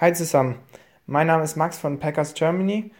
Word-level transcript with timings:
Hi 0.00 0.12
zusammen, 0.12 0.56
mein 1.06 1.28
Name 1.28 1.44
ist 1.44 1.54
Max 1.54 1.78
von 1.78 2.00
Packers 2.00 2.34
Germany 2.34 2.90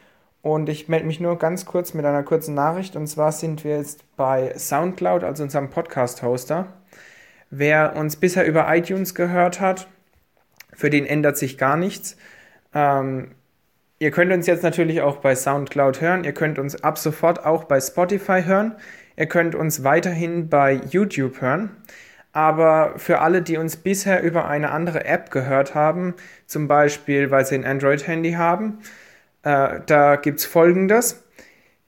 und 0.43 0.69
ich 0.69 0.89
melde 0.89 1.07
mich 1.07 1.19
nur 1.19 1.37
ganz 1.41 1.67
kurz 1.67 1.93
mit 1.93 2.05
einer 2.05 2.23
kurzen 2.23 2.55
Nachricht 2.55 2.95
und 2.95 3.09
zwar 3.09 3.33
sind 3.33 3.65
wir 3.65 3.79
jetzt 3.79 4.05
bei 4.17 4.57
SoundCloud, 4.57 5.25
also 5.25 5.43
unserem 5.43 5.71
Podcast-Hoster. 5.71 6.69
Wer 7.51 7.97
uns 7.97 8.15
bisher 8.15 8.47
über 8.47 8.73
iTunes 8.73 9.17
gehört 9.17 9.61
hat, 9.61 9.89
für 10.73 10.89
den 10.89 11.05
ändert 11.05 11.37
sich 11.37 11.59
gar 11.59 11.77
nichts. 11.77 12.17
Ähm, 12.73 13.33
ihr 13.99 14.13
könnt 14.13 14.33
uns 14.33 14.47
jetzt 14.47 14.63
natürlich 14.63 15.01
auch 15.01 15.17
bei 15.17 15.35
SoundCloud 15.35 16.01
hören, 16.01 16.23
ihr 16.23 16.33
könnt 16.33 16.61
uns 16.61 16.85
ab 16.85 16.97
sofort 16.97 17.45
auch 17.45 17.65
bei 17.65 17.81
Spotify 17.81 18.45
hören, 18.45 18.77
ihr 19.17 19.27
könnt 19.27 19.57
uns 19.57 19.83
weiterhin 19.83 20.49
bei 20.49 20.75
YouTube 20.91 21.41
hören. 21.41 21.75
Aber 22.35 22.95
für 22.97 23.21
alle, 23.21 23.43
die 23.43 23.57
uns 23.57 23.77
bisher 23.77 24.23
über 24.25 24.49
eine 24.49 24.73
andere 24.73 25.05
App 25.05 25.31
gehört 25.31 25.77
haben, 25.77 26.15
zum 26.47 26.67
Beispiel 26.67 27.31
weil 27.31 27.47
sie 27.47 27.55
ein 27.55 27.65
Android-Handy 27.65 28.33
haben, 28.33 28.81
äh, 29.45 29.81
da 29.87 30.17
gibt 30.17 30.41
es 30.41 30.45
folgendes. 30.45 31.25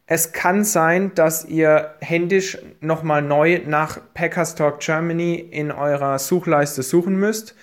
Es 0.07 0.31
kann 0.31 0.63
sein, 0.63 1.13
dass 1.17 1.45
ihr 1.47 1.97
händisch 2.01 2.59
nochmal 2.81 3.23
neu 3.23 3.63
nach 3.67 3.99
Packers 4.15 4.55
Talk 4.55 4.79
Germany 4.79 5.35
in 5.35 5.73
eurer 5.73 6.21
Suchleiste 6.21 6.85
suchen 6.85 7.17
müsst. 7.17 7.57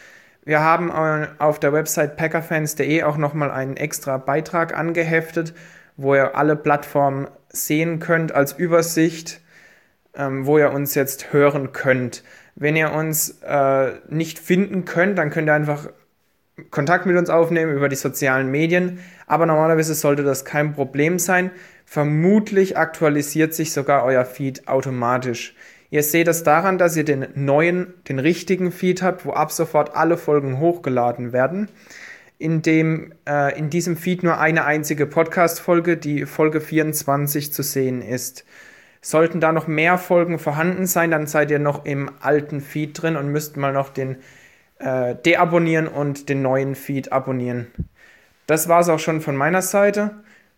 Wir 0.44 0.60
haben 0.60 0.92
auf 1.40 1.60
der 1.60 1.72
Website 1.72 2.18
packerfans.de 2.18 3.04
auch 3.04 3.16
nochmal 3.16 3.50
einen 3.50 3.78
extra 3.78 4.18
Beitrag 4.18 4.78
angeheftet, 4.78 5.54
wo 5.96 6.16
ihr 6.16 6.36
alle 6.36 6.58
Plattformen 6.58 7.30
sehen 7.48 8.00
könnt 8.00 8.34
als 8.34 8.52
Übersicht, 8.52 9.40
ähm, 10.16 10.46
wo 10.46 10.58
ihr 10.58 10.72
uns 10.72 10.96
jetzt 10.96 11.34
hören 11.34 11.72
könnt. 11.72 12.24
Wenn 12.56 12.76
ihr 12.76 12.92
uns 12.92 13.42
äh, 13.42 13.94
nicht 14.10 14.40
finden 14.40 14.86
könnt, 14.86 15.18
dann 15.18 15.30
könnt 15.30 15.50
ihr 15.50 15.54
einfach 15.54 15.88
Kontakt 16.70 17.08
mit 17.08 17.18
uns 17.18 17.32
aufnehmen 17.32 17.76
über 17.76 17.90
die 17.90 17.96
sozialen 17.96 18.52
Medien. 18.52 19.00
Aber 19.26 19.46
normalerweise 19.46 19.96
sollte 19.96 20.24
das 20.24 20.46
kein 20.46 20.74
Problem 20.74 21.18
sein. 21.18 21.52
Vermutlich 21.86 22.78
aktualisiert 22.78 23.54
sich 23.54 23.74
sogar 23.74 24.04
euer 24.04 24.26
Feed 24.26 24.68
automatisch. 24.68 25.56
Ihr 25.90 26.04
seht 26.04 26.28
es 26.28 26.44
daran, 26.44 26.78
dass 26.78 26.98
ihr 26.98 27.06
den 27.06 27.28
neuen, 27.36 27.94
den 28.08 28.20
richtigen 28.20 28.72
Feed 28.72 29.02
habt, 29.04 29.26
wo 29.26 29.32
ab 29.34 29.52
sofort 29.52 29.96
alle 29.96 30.18
Folgen 30.18 30.60
hochgeladen 30.60 31.34
werden. 31.34 31.70
In, 32.40 32.62
dem, 32.62 33.14
äh, 33.28 33.58
in 33.58 33.70
diesem 33.70 33.96
Feed 33.96 34.24
nur 34.24 34.40
eine 34.40 34.66
einzige 34.66 35.06
Podcast-Folge, 35.06 35.98
die 35.98 36.26
Folge 36.26 36.62
24 36.62 37.54
zu 37.54 37.62
sehen 37.62 38.02
ist. 38.02 38.44
Sollten 39.06 39.42
da 39.42 39.52
noch 39.52 39.68
mehr 39.68 39.98
Folgen 39.98 40.40
vorhanden 40.40 40.88
sein, 40.88 41.12
dann 41.12 41.28
seid 41.28 41.52
ihr 41.52 41.60
noch 41.60 41.84
im 41.84 42.10
alten 42.22 42.62
Feed 42.62 43.02
drin 43.02 43.18
und 43.18 43.34
müsst 43.34 43.58
mal 43.58 43.74
noch 43.74 43.90
den 43.90 44.16
äh, 44.80 45.16
deabonnieren 45.16 45.90
und 45.90 46.30
den 46.30 46.42
neuen 46.42 46.74
Feed 46.74 47.12
abonnieren. 47.12 47.68
Das 48.48 48.70
war 48.70 48.80
es 48.80 48.88
auch 48.88 49.00
schon 49.00 49.20
von 49.20 49.36
meiner 49.36 49.62
Seite. 49.62 50.12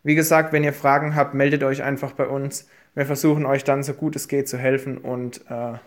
Wie 0.04 0.14
gesagt, 0.14 0.54
wenn 0.54 0.64
ihr 0.64 0.74
Fragen 0.74 1.16
habt, 1.16 1.34
meldet 1.34 1.64
euch 1.64 1.82
einfach 1.82 2.12
bei 2.12 2.28
uns. 2.28 2.70
Wir 2.94 3.08
versuchen 3.08 3.48
euch 3.48 3.64
dann 3.64 3.82
so 3.82 3.96
gut 3.96 4.16
es 4.16 4.28
geht 4.28 4.48
zu 4.48 4.60
helfen 4.60 5.00
und 5.00 5.42
äh, 5.50 5.80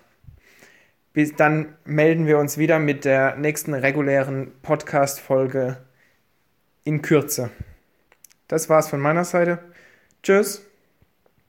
bis 1.12 1.36
dann 1.36 1.76
melden 1.84 2.26
wir 2.26 2.38
uns 2.38 2.58
wieder 2.58 2.80
mit 2.80 3.04
der 3.04 3.36
nächsten 3.36 3.72
regulären 3.72 4.50
Podcast-Folge 4.62 5.76
in 6.82 7.02
Kürze. 7.02 7.50
Das 8.48 8.68
war's 8.68 8.88
von 8.88 8.98
meiner 8.98 9.24
Seite. 9.24 9.60
Tschüss. 10.24 10.67